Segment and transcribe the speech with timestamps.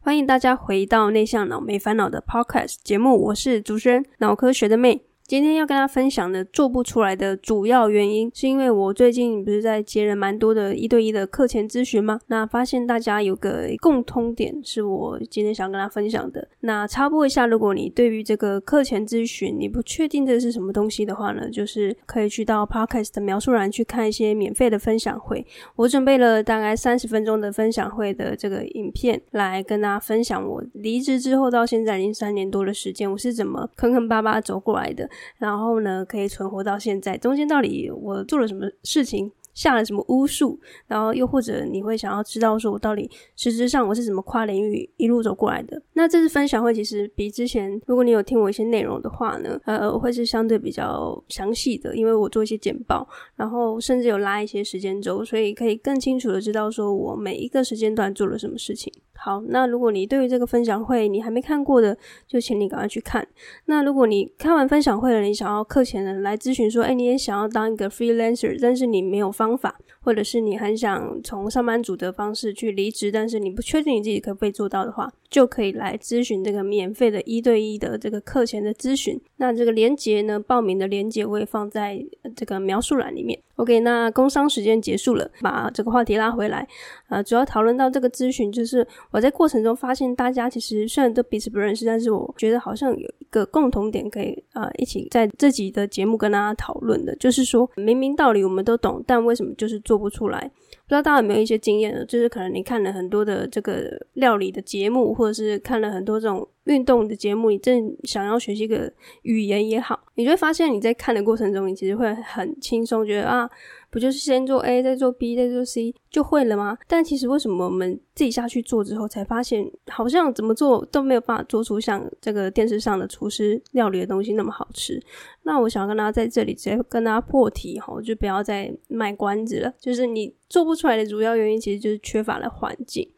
[0.00, 5.07] 欢迎大家回到内向脑没烦恼的 Podcast 节目，我是主持人脑科学的妹。
[5.28, 12.18] 今天要跟大家分享的做不出来的主要原因，是因为我最近不是在接了蛮多的一对一的课前咨询吗？
[12.28, 16.48] 那发现大家有个共通点，是我今天想跟大家分享的。
[16.60, 25.46] 那插播一下，如果你对于这个课前咨询你不确定这是什么东西的话呢，就是可以去到 Podcast 的描述栏去看一些免费的分享会。
[25.76, 35.06] 我准备了大概三十分钟的分享会的这个影片，来跟大家分享我离职之后到现在已经三年多的时间，我是怎么坑坑巴巴走过来的。
[35.38, 39.30] 然后呢，可以存活到现在，中间到底我做了什么事情？
[39.54, 45.82] 下了什么巫术，然后又或者你会想要知道说，我到底实质上我是怎么跨领域一路走过来的？
[45.94, 58.92] 那这次分享会其实比之前，如果你有听我一些内容的话呢，呃，会是相对比较详细的，因为我做一些简报，然后甚至有拉一些时间轴，所以可以更清楚的知道说我每一个时间段做了什么事情。
[59.20, 63.26] 好，那如果你对于这个分享会你还没看过的，就请你赶快去看。
[63.64, 79.20] 那如果你看完分享会了，你想要课前的来咨询说，哎，你也想要当一个 freelancer，但是你没有方法，或者是你很想从上班族的方式去离职，但是你不确定你自己可不可以做到的话，就可以来咨询这个免费的一对一的这个课前的咨询。
[79.38, 82.04] 那这个连接呢，报名的连接我也放在
[82.36, 83.40] 这个描述栏里面。
[83.58, 86.66] OK，那工商时间结束了，把这个话题拉回来。
[87.08, 100.48] 呃，主要讨论到这个咨询，就是我在过程中发现，大家其实虽然都彼此不认识，但是我觉得好像有一个共同点可以呃一起在自己的节目跟大家讨论的，就是说明明道理我们都懂，但为什么就是做不出来？
[100.88, 102.02] 不知道大家有没有一些经验呢？
[102.06, 108.90] 就是可能你看了很多的这个料理的节目，或者是看了很多这种运动的节目，你正想要学习一个
[109.22, 113.48] 语言也好，你就会发现你在看的过程中，你其实会很轻松，觉得啊。
[113.90, 116.76] 不就是先做 A，再做 B，再做 C 就会了吗？
[116.86, 125.02] 但其实为什么我们自己下去做之后，才发现好像怎么做都没有办法做出像这个电视上的厨师料理的东西那么好吃？
[125.44, 129.72] 那我想要跟大家在这里直接跟大家破题哈，就不要再卖关子了。
[129.80, 133.08] 就是你做不出来的主要原因，其实就是缺乏了环境。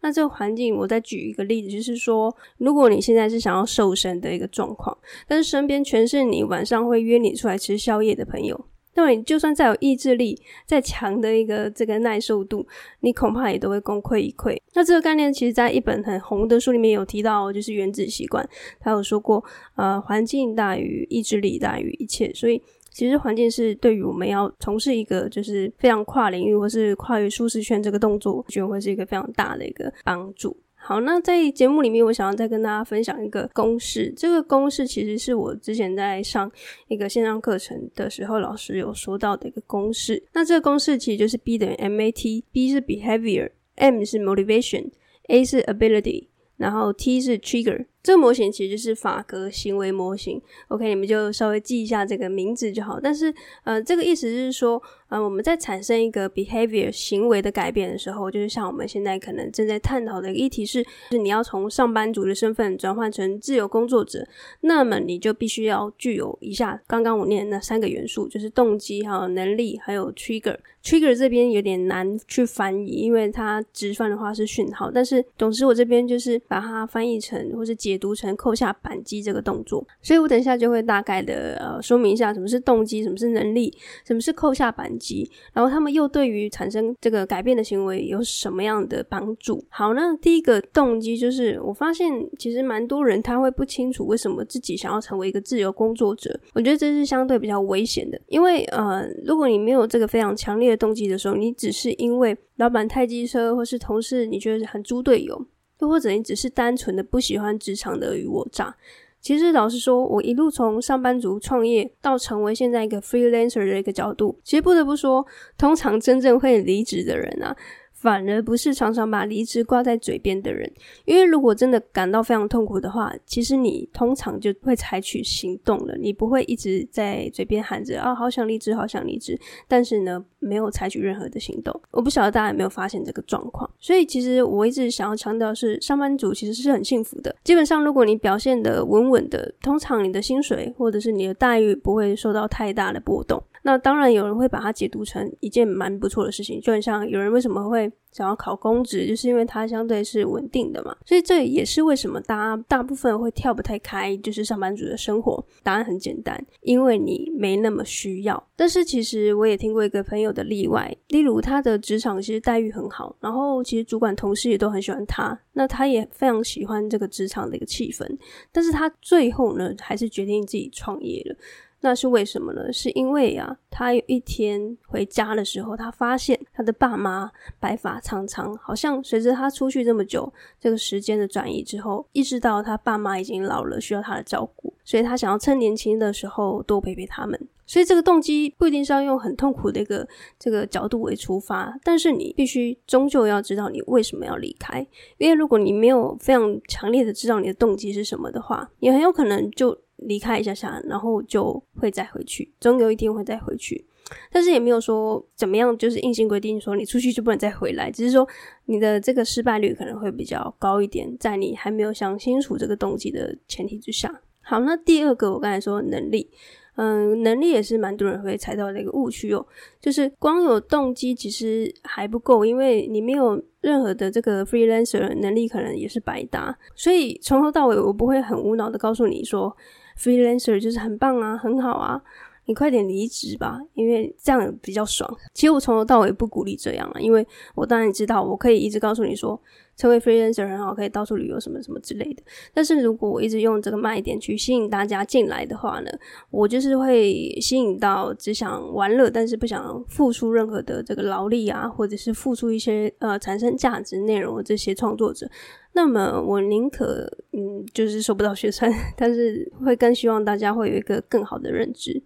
[0.00, 8.64] 那这个环境，我再举一个例子，就是说，如果你现在是想要瘦身的一个状况，但是身边全是你晚上会约你出来吃宵夜的朋友。
[8.96, 10.36] 那么你就算再有意志力，
[10.66, 12.66] 再强的一个这个耐受度，
[13.00, 14.58] 你恐怕也都会功亏一篑。
[14.74, 18.44] 那这个概念其实在一本很红的书里面有提到，就是《原子习惯》，
[18.80, 19.44] 他有说过，
[19.76, 22.32] 呃，环境大于意志力大于一切。
[22.32, 30.56] 所以其实环境是对于我们要从事一个就是非常跨领域或是跨越舒适圈这个动作，我觉得会是一个非常大的一个帮助。
[30.88, 34.08] 好，那在节目里面，我想要再跟大家分享一个公式。
[34.16, 36.48] 这个公式其实是我之前在上
[36.86, 40.22] 一个线上课程的时候，老师有说到的一个公式。
[40.32, 47.86] 那这个公式其实就是 B 等于 MAT，B 是 Behavior，M 是 Motivation，A 是 Ability，然后 T 是 Trigger。
[48.06, 50.40] 这个模型其实就是法格行为模型。
[50.68, 53.00] OK，你们就稍微记一下这个名字就好。
[53.00, 53.34] 但是，
[53.64, 64.24] 呃，这个意思是说，呃，我们在产生一个 behavior 行为的改变的时候，就是像我们现在可能正在探讨的一个议题是，是你要从上班族的身份转换成自由工作者，
[64.60, 70.56] 那么你就必须要具有以下刚刚我念的那三个元素，就是动机、还有能力，还有 trigger。
[70.84, 77.95] trigger 这边有点难去翻译，因为它直翻的话是讯号，但是总之我这边就是把它翻译成或是解。
[77.98, 89.64] 读成扣下扳机这个动作，所以我等一下就会大概的呃说明一下什么是动机，什么是能力，什么是扣下扳机，然后他们又对于产生这个改变的行为有什么样的帮助？
[89.68, 105.46] 好，那第一个动机就是我发现其实蛮多人他会不清楚为什么自己想要成为一个自由工作者，我觉得这是相对比较危险的，因为呃如果你没有这个非常强烈的动机的时候，你只是因为老板太机车，或是同事你觉得很猪队友。
[105.88, 108.74] 或者你只是单纯的不喜欢职场的尔虞我诈，
[109.20, 115.26] 其实老实说，我一路从上班族创业到成为现在一个 freelancer 的一个角度，其实不得不说，
[115.58, 117.56] 通常真正会离职的人啊，
[117.98, 120.70] 反而不是常常把离职挂在嘴边的人。
[121.04, 131.80] 因为如果真的感到非常痛苦的话，其实你通常就会采取行动了，你不会一直在嘴边喊着啊，好想离职，好想离职，但是呢，没有采取任何的行动。
[131.90, 133.68] 我不晓得大家有没有发现这个状况。
[133.78, 137.34] 所以其实我一直想要强调是，上班族其实是很幸福的。
[137.42, 143.42] 基本上，如果你表现得稳稳的，通常你的薪水或者是你的待遇不会受到太大的波动。
[143.66, 150.96] 那当然，有人会把它解读成一件蛮不错的事情，就很像有人为什么会想要考公职，就是因为它相对是稳定的嘛。
[151.04, 155.44] 所以这也是为什么大家大部分会跳不太开，就是上班族的生活。
[155.64, 158.40] 答案很简单，因为你没那么需要。
[158.54, 168.06] 但是其实我也听过一个朋友的例外，例如他的职场其实待遇很好，然后其实主管同事也都很喜欢他，那他也非常喜欢这个职场的一个气氛，
[168.52, 171.36] 但是他最后呢，还是决定自己创业了。
[171.80, 172.72] 那是为什么呢？
[172.72, 177.30] 是因为啊，他有一天回家的时候，他发现他的爸妈
[177.60, 187.48] 白发苍苍，好像随着他出去这么久，这个时间的转移之后，意识到他爸妈已经老了，需要他的照顾，所以他想要趁年轻的时候多陪陪他们。
[187.66, 190.06] 所以这个动机不一定是要用很痛苦的一个
[190.38, 194.86] 这个角度为出发，但是你必须终究要知道你为什么要离开，
[195.18, 199.76] 因为如果你没有非常强烈的知道你的动机是什么的话，你很有可能就。
[200.00, 203.82] 离开一下下，然后就会再回去，总有一天会再回去。
[204.30, 208.28] 但是也没有说怎么样，就是硬性规定说你出去就不能再回来，只是说
[208.66, 214.20] 你的这个失败率可能会比较高一点，在你还没有想清楚这个动机的前提之下。
[214.42, 216.30] 好，那第二个我刚才说能力，
[216.76, 219.44] 嗯，能力也是蛮多人会踩到的一个误区哦，
[219.80, 226.56] 就是光有动机其实还不够，因为你没有任何的这个 freelancer 能力，可能也是白搭。
[226.74, 229.56] 所以从头到尾，我不会很无脑的告诉你说。
[229.98, 231.98] Freelancer 就是很棒啊，很好啊，
[232.44, 235.10] 你快点离职吧，因为这样比较爽。
[235.32, 239.40] 其实我从头到尾不鼓励这样啊，因为我当然知道，我可以一直告诉你说，
[239.76, 242.22] 成为 Freelancer 很好，可以到处旅游什么什么之类的。
[242.54, 245.90] 但是如果我一直用这个卖点去吸引大家进来的话呢，
[246.30, 255.28] 我就是会吸引到只想玩乐，但是不想付出任何的这个劳力啊，或者是付出一些呃产生价值内容的这些创作者。
[255.72, 262.02] 那么我宁可，嗯，就是收不到学生，但是会更希望大家会有一个更好的认知。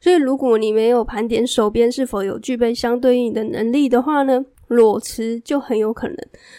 [0.00, 6.16] 所以，如果你没有盘点手边是否有具备相对应的能力的话呢，裸辞就很有可能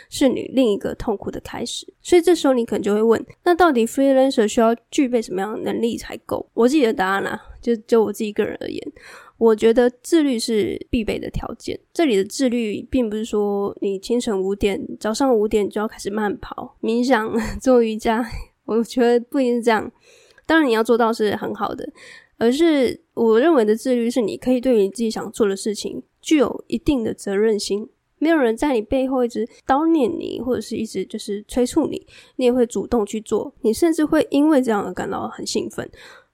[0.09, 1.87] 是你另一个痛苦的开始。
[2.01, 6.45] 所以这时候你可能就会问：那到底 freelancer 需要具备什么样的能力才够？
[6.53, 8.91] 我自己的答案啊，就就我自己个人而言。
[9.37, 11.79] 我觉得自律是必备的条件。
[11.93, 18.23] 这里的自律，并不是说你清晨五点、早上五点就要开始慢跑、冥想、做瑜伽。
[18.65, 19.91] 我觉得不一定是这样。
[20.45, 21.89] 当然，你要做到是很好的，
[22.37, 27.87] 而是我认为的自律是你可以对你自己想做的事情具有一定的责任心。
[28.21, 33.51] 没有人在你背后一直叨念你，或者是一直就是催促你，你也会主动去做。
[33.61, 35.89] 你甚至会因为这样而感到很兴奋。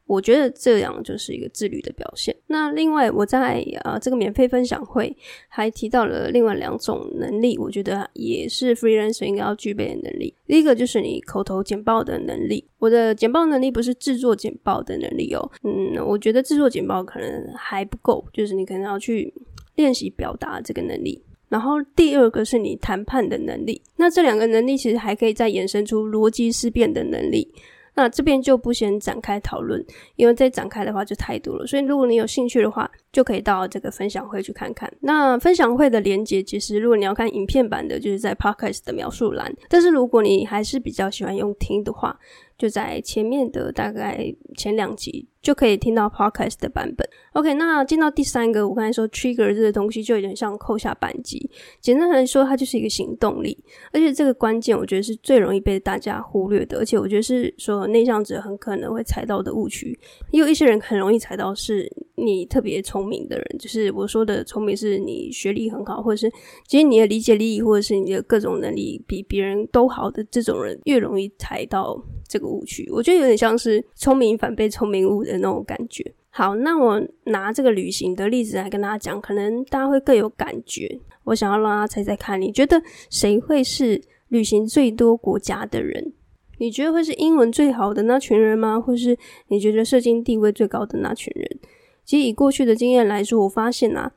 [0.05, 2.33] 我觉得这样就是一个自律的表现。
[2.47, 5.15] 那另外，我在呃这个免费分享会
[5.49, 10.33] 还提到了另外两种能力，我觉得也是 freelancer 应该要具备的能力。
[10.45, 12.65] 第一个就是你口头简报的能力。
[12.79, 19.33] 我的简报能力不是制作简报的能力哦，嗯，我觉得制作简报可能还不够，就是你可能要去
[19.75, 21.21] 练习表达这个能力。
[21.49, 23.81] 然后第二个是你谈判的能力。
[23.95, 27.51] 那这两个能力其实还可以再延伸出逻辑思辨的能力。
[27.95, 29.83] 那这边就不先展开讨论，
[30.17, 31.65] 因为再展开的话就太多了。
[31.65, 34.87] 所以如果你有兴趣的话，就可以到这个分享会去看看。
[34.99, 39.51] 那分享会的连接，其实如果你要看影片版的，就是在 Podcast 的描述栏。
[39.67, 42.15] 但是如果你还是比较喜欢用听的话，
[42.59, 47.09] 就在前面的大概前两集就可以听到 podcast 的版本。
[47.33, 51.49] OK，那进到第三个，我刚才说 trigger 这个东西就有点像扣下扳机。
[51.81, 53.57] 简单来说，它就是一个行动力，
[53.91, 59.97] 而且这个关键我觉得是最容易被大家忽略的，而且我觉得是说内向者很可能会踩到的误区。
[60.29, 66.29] 也有一些人很容易踩到，是你特别聪明的人，就是我说的聪明，是你学历很好，或者是
[66.67, 72.47] 其实你的理解力或者是你的各种能力比别人都好的这种人，越容易踩到这个。
[72.47, 76.01] 误区，我觉得有点像是聪明反被聪明误的那种感觉。
[76.29, 80.97] 好，那我拿这个旅行的例子来跟大家讲，可能大家会更有感觉。
[81.25, 86.13] 我想要让大家猜猜看，你觉得谁会是旅行最多国家的人？
[86.59, 88.79] 你觉得会是英文最好的那群人吗？
[88.79, 89.17] 或是
[89.49, 91.59] 你觉得社经地位最高的那群人？
[92.07, 94.13] 其实以过去的经验来说，我发现啊，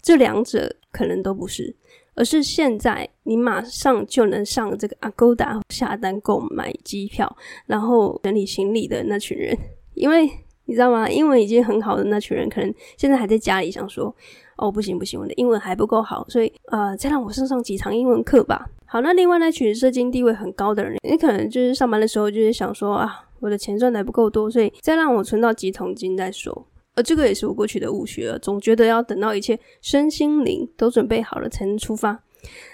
[0.00, 1.74] 这两者可能都不是。
[2.16, 9.56] 而是现在，你马上就能上这个 Agoda 下单购买机票，然后整理行李的那群人，
[9.94, 10.28] 因为
[10.66, 11.08] 你知道吗？
[11.08, 14.14] 英文已经很好的那群人，可能现在还在家里想说
[14.56, 18.68] 哦，不行不行，我的英文还不够好，所以呃，再让我上上几堂英文课吧。
[18.84, 26.66] 好，那另外那群社经地位很高的人，你可能就是上班的时候就是想说啊，我的钱赚的还不够多，所以再让我存到几桶金再说。
[27.02, 32.22] 这个也是我过去的误区了，总觉得要等到一切身心灵都准备好了才能出发。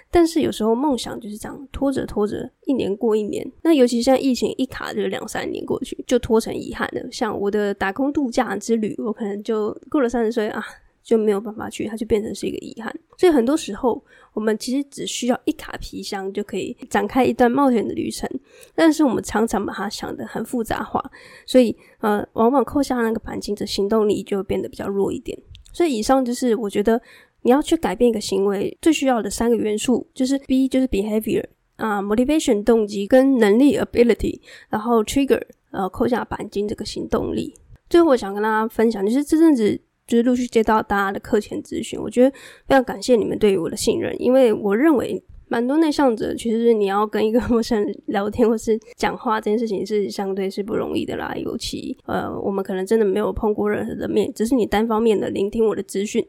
[0.08, 3.44] 但是有时候梦想就是这样，拖着拖着，一年过一年。
[3.62, 7.02] 那尤其像疫情一卡就两三年过去，就拖成遗憾了。
[7.10, 10.64] 像我的打工度假之旅，我可能就过了三十岁啊，
[11.06, 12.92] 就没有办法去，它就变成是一个遗憾。
[13.16, 14.02] 所以很多时候，
[14.34, 18.28] 我们其实只需要一卡皮箱就可以展开一段冒险的旅程。
[18.74, 21.00] 但是我们常常把它想得很复杂化，
[21.46, 25.38] 所以呃，往往扣下那个扳机的行动力就会变得比较弱一点。
[25.72, 27.00] 所以以上就是我觉得。
[27.42, 31.44] 你要去改变一个行为，最需要的三个元素就是 B 就是 behavior
[31.76, 37.54] 啊，motivation 动机跟能力 ability，然后 trigger 呃扣下扳机这个行动力。
[37.88, 42.30] 最后我想跟大家分享，就是这阵子就是陆续接到大家的课前咨询，我觉得
[42.66, 56.26] 非常感谢你们对于我的信任，因为我认为蛮多内向者其实你要跟一个 陌生人聊天或是讲话这件事情是相对是不容易的啦，尤其呃我们可能真的没有碰过任何的面，只是你单方面的聆听我的资讯。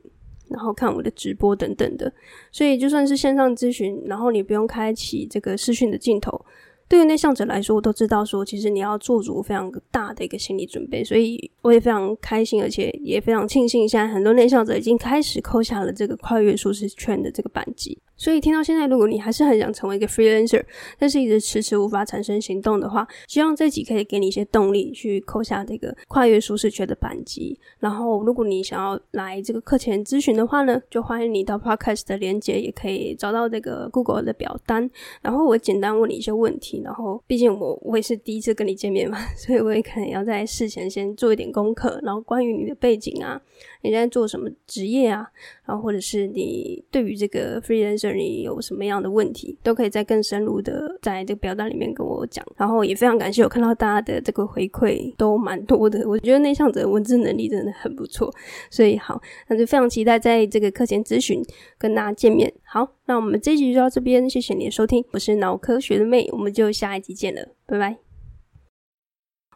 [0.49, 2.09] 然后看我的直播等等的，
[2.53, 6.41] 所以就算是线上咨询，然后你不用开启这个视讯的镜头，
[6.89, 17.97] 对于内向者来说，我都知道说，其实你要做足非常大的一个心理准备，所以我也非常开心，而且也非常庆幸，现在很多内向者已经开始扣下了这个跨越舒适圈的这个扳机。
[18.17, 20.63] 所以听到现在，如果你还是很想成为一个 freelancer，
[20.97, 27.59] 但是一直迟迟无法产生行动的话，希望这集可以给你一些动力，去扣下这个跨越舒适圈的扳机。
[27.79, 34.89] 然后，如果你想要来这个课前咨询的话呢，就欢迎你到 podcast 的连接，也可以找到这个 Google 的表单。
[35.21, 36.81] 然后我简单问你一些问题。
[36.83, 41.99] 然后，毕竟我我也是第一次跟你见面嘛，所以我也可能要在事前先做一点功课。
[42.03, 43.39] 然后，关于你的背景啊。
[43.83, 45.25] 你在做什么职业啊？
[45.65, 52.45] 然后或者是你对于这个 freelancer 你有什么样的问题，都可以再更深入的在这个表单里面跟我讲。
[52.55, 58.33] 然后也非常感谢我看到大家的这个回馈都蛮多的，我觉得内向者的文字能力真的很不错。
[58.69, 61.43] 所以好，那就非常期待在这个课前咨询
[61.77, 62.53] 跟大家见面。
[62.63, 67.97] 好，那我们这集就到这边，谢谢你的收听，我是脑科学的妹，我们就下一集见了，拜拜。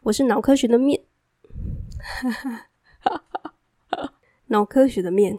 [0.04, 1.02] 我是脑科学的面。
[2.00, 2.50] 哈哈
[3.00, 3.24] 哈
[3.92, 4.14] 哈。
[4.48, 5.38] 脑科学的面。